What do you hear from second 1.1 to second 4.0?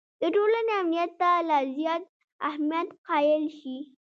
ته لا زیات اهمیت قایل شي.